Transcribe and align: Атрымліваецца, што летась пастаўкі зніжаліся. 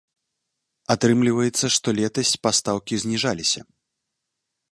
Атрымліваецца, 0.93 1.65
што 1.75 1.87
летась 1.99 2.33
пастаўкі 2.47 2.95
зніжаліся. 3.05 3.61